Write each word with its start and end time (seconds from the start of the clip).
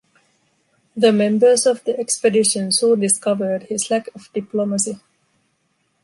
The 0.97 1.11
members 1.11 1.67
of 1.67 1.83
the 1.83 1.99
expedition 1.99 2.71
soon 2.71 3.01
discovered 3.01 3.65
his 3.69 3.91
lack 3.91 4.07
of 4.15 4.33
diplomacy. 4.33 4.99